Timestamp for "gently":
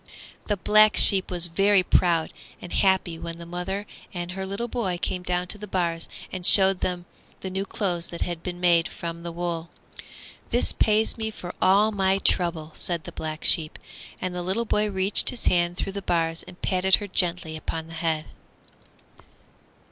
17.07-17.55